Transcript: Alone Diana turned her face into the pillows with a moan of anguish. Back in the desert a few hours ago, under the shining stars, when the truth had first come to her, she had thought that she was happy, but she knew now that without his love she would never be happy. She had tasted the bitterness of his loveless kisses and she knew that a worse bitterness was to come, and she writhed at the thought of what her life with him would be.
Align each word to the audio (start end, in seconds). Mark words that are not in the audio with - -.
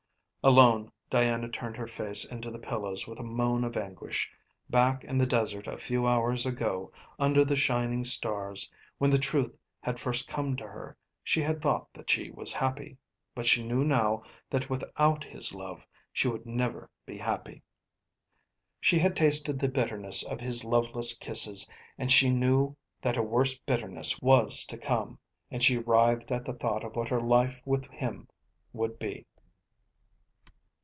Alone 0.43 0.91
Diana 1.11 1.47
turned 1.49 1.77
her 1.77 1.85
face 1.85 2.25
into 2.25 2.49
the 2.49 2.57
pillows 2.57 3.05
with 3.05 3.19
a 3.19 3.23
moan 3.23 3.63
of 3.63 3.77
anguish. 3.77 4.31
Back 4.71 5.03
in 5.03 5.19
the 5.19 5.27
desert 5.27 5.67
a 5.67 5.77
few 5.77 6.07
hours 6.07 6.47
ago, 6.47 6.91
under 7.19 7.45
the 7.45 7.55
shining 7.55 8.03
stars, 8.03 8.71
when 8.97 9.11
the 9.11 9.19
truth 9.19 9.55
had 9.81 9.99
first 9.99 10.27
come 10.27 10.55
to 10.55 10.63
her, 10.63 10.97
she 11.23 11.41
had 11.43 11.61
thought 11.61 11.93
that 11.93 12.09
she 12.09 12.31
was 12.31 12.51
happy, 12.53 12.97
but 13.35 13.45
she 13.45 13.63
knew 13.63 13.83
now 13.83 14.23
that 14.49 14.67
without 14.67 15.23
his 15.23 15.53
love 15.53 15.85
she 16.11 16.27
would 16.27 16.47
never 16.47 16.89
be 17.05 17.19
happy. 17.19 17.61
She 18.79 18.97
had 18.97 19.15
tasted 19.15 19.59
the 19.59 19.69
bitterness 19.69 20.23
of 20.25 20.39
his 20.41 20.63
loveless 20.63 21.15
kisses 21.15 21.69
and 21.99 22.11
she 22.11 22.31
knew 22.31 22.75
that 22.99 23.15
a 23.15 23.21
worse 23.21 23.59
bitterness 23.59 24.19
was 24.23 24.65
to 24.65 24.77
come, 24.79 25.19
and 25.51 25.61
she 25.61 25.77
writhed 25.77 26.31
at 26.31 26.45
the 26.45 26.53
thought 26.55 26.83
of 26.83 26.95
what 26.95 27.09
her 27.09 27.21
life 27.21 27.61
with 27.63 27.85
him 27.91 28.27
would 28.73 28.97
be. 28.97 29.27